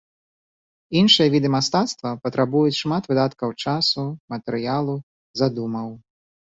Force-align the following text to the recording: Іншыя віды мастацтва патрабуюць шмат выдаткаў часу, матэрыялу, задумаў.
Іншыя 1.01 1.27
віды 1.35 1.51
мастацтва 1.57 2.15
патрабуюць 2.25 2.79
шмат 2.81 3.03
выдаткаў 3.13 3.49
часу, 3.63 4.09
матэрыялу, 4.35 5.01
задумаў. 5.45 5.87